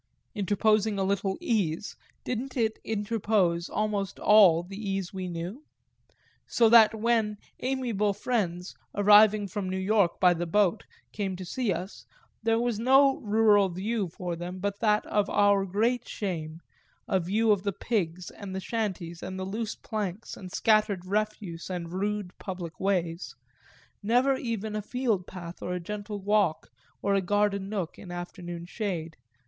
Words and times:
Interposing 0.33 0.97
a 0.97 1.03
little 1.03 1.37
ease, 1.39 1.95
didn't 2.23 2.57
it 2.57 2.79
interpose 2.83 3.69
almost 3.69 4.17
all 4.17 4.63
the 4.63 4.75
ease 4.75 5.13
we 5.13 5.27
knew? 5.27 5.63
so 6.47 6.69
that 6.69 6.99
when 6.99 7.37
amiable 7.59 8.11
friends, 8.11 8.73
arriving 8.95 9.47
from 9.47 9.69
New 9.69 9.77
York 9.77 10.19
by 10.19 10.33
the 10.33 10.47
boat, 10.47 10.85
came 11.11 11.35
to 11.35 11.45
see 11.45 11.71
us, 11.71 12.07
there 12.41 12.59
was 12.59 12.79
no 12.79 13.17
rural 13.19 13.69
view 13.69 14.07
for 14.07 14.35
them 14.35 14.57
but 14.57 14.79
that 14.79 15.05
of 15.05 15.29
our 15.29 15.65
great 15.67 16.07
shame, 16.07 16.61
a 17.07 17.19
view 17.19 17.51
of 17.51 17.61
the 17.61 17.71
pigs 17.71 18.31
and 18.31 18.55
the 18.55 18.59
shanties 18.59 19.21
and 19.21 19.39
the 19.39 19.45
loose 19.45 19.75
planks 19.75 20.35
and 20.35 20.51
scattered 20.51 21.05
refuse 21.05 21.69
and 21.69 21.93
rude 21.93 22.35
public 22.39 22.79
ways; 22.79 23.35
never 24.01 24.35
even 24.35 24.75
a 24.75 24.81
field 24.81 25.27
path 25.27 25.59
for 25.59 25.73
a 25.75 25.79
gentle 25.79 26.19
walk 26.19 26.71
or 27.03 27.13
a 27.13 27.21
garden 27.21 27.69
nook 27.69 27.99
in 27.99 28.09
afternoon 28.09 28.65
shade. 28.65 29.15